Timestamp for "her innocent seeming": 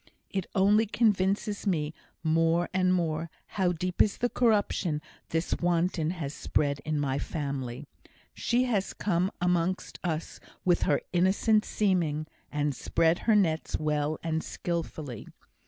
10.89-12.25